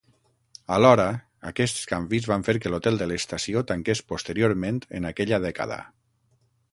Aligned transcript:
Alhora, 0.77 1.03
aquests 1.49 1.83
canvis 1.91 2.29
van 2.31 2.45
fer 2.47 2.55
que 2.63 2.71
l'hotel 2.75 2.97
de 3.01 3.09
l'estació 3.11 3.63
tanqués 3.73 4.01
posteriorment 4.13 4.81
en 5.01 5.07
aquella 5.11 5.41
dècada. 5.45 5.79